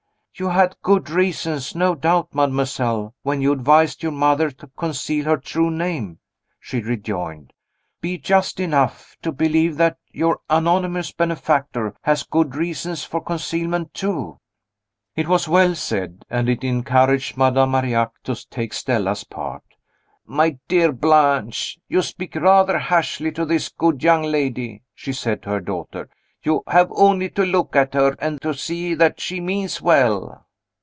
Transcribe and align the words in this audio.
"You 0.33 0.47
had 0.49 0.75
good 0.81 1.11
reasons, 1.11 1.75
no 1.75 1.93
doubt, 1.93 2.33
mademoiselle, 2.33 3.13
when 3.21 3.41
you 3.41 3.51
advised 3.51 4.01
your 4.01 4.11
mother 4.13 4.49
to 4.49 4.67
conceal 4.75 5.25
her 5.25 5.37
true 5.37 5.69
name," 5.69 6.17
she 6.59 6.79
rejoined. 6.81 7.53
"Be 7.99 8.17
just 8.17 8.59
enough 8.59 9.15
to 9.21 9.31
believe 9.31 9.77
that 9.77 9.97
your 10.09 10.39
'anonymous 10.49 11.11
benefactor' 11.11 11.93
has 12.01 12.23
good 12.23 12.55
reasons 12.55 13.03
for 13.03 13.21
concealment 13.21 13.93
too." 13.93 14.39
It 15.15 15.27
was 15.27 15.47
well 15.47 15.75
said, 15.75 16.25
and 16.27 16.49
it 16.49 16.63
encouraged 16.63 17.37
Madame 17.37 17.69
Marillac 17.69 18.09
to 18.23 18.49
take 18.49 18.73
Stella's 18.73 19.23
part. 19.23 19.61
"My 20.25 20.57
dear 20.67 20.91
Blanche, 20.91 21.77
you 21.87 22.01
speak 22.01 22.33
rather 22.33 22.79
harshly 22.79 23.31
to 23.33 23.45
this 23.45 23.69
good 23.69 24.01
young 24.01 24.23
lady," 24.23 24.81
she 24.95 25.13
said 25.13 25.43
to 25.43 25.49
her 25.51 25.59
daughter. 25.59 26.09
"You 26.43 26.63
have 26.65 26.91
only 26.95 27.29
to 27.31 27.45
look 27.45 27.75
at 27.75 27.93
her, 27.93 28.15
and 28.17 28.41
to 28.41 28.55
see 28.55 28.95
that 28.95 29.19
she 29.19 29.39
means 29.39 29.79
well." 29.79 30.47